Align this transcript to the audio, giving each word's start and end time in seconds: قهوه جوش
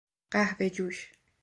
قهوه 0.31 0.69
جوش 0.69 1.11